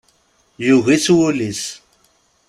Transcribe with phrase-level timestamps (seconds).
[0.65, 1.63] Yugi-tt wul-is.